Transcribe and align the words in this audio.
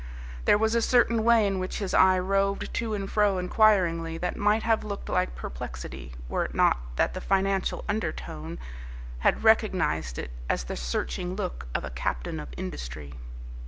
There 0.45 0.57
was 0.57 0.73
a 0.73 0.81
certain 0.81 1.23
way 1.23 1.45
in 1.45 1.59
which 1.59 1.77
his 1.77 1.93
eye 1.93 2.17
roved 2.17 2.73
to 2.73 2.95
and 2.95 3.07
fro 3.07 3.37
inquiringly 3.37 4.17
that 4.17 4.35
might 4.35 4.63
have 4.63 4.83
looked 4.83 5.09
like 5.09 5.35
perplexity, 5.35 6.15
were 6.27 6.43
it 6.45 6.55
not 6.55 6.79
that 6.95 7.13
the 7.13 7.21
Financial 7.21 7.85
Undertone 7.87 8.57
had 9.19 9.43
recognized 9.43 10.17
it 10.17 10.31
as 10.49 10.63
the 10.63 10.75
"searching 10.75 11.35
look 11.35 11.67
of 11.75 11.83
a 11.83 11.91
captain 11.91 12.39
of 12.39 12.49
industry." 12.57 13.13